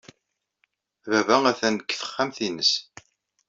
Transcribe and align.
Baba 1.09 1.35
atan 1.51 1.75
deg 1.77 1.87
texxamt-nnes. 1.93 2.71